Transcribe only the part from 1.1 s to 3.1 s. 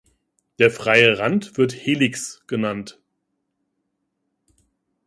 Rand wird "Helix" genannt.